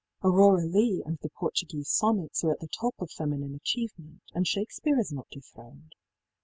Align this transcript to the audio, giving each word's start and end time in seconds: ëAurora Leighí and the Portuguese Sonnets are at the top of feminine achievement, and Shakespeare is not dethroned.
ëAurora 0.23 0.65
Leighí 0.67 1.03
and 1.05 1.19
the 1.21 1.29
Portuguese 1.29 1.87
Sonnets 1.87 2.43
are 2.43 2.53
at 2.53 2.59
the 2.59 2.67
top 2.69 2.95
of 2.97 3.11
feminine 3.11 3.53
achievement, 3.53 4.23
and 4.33 4.47
Shakespeare 4.47 4.97
is 4.99 5.11
not 5.11 5.27
dethroned. 5.29 5.93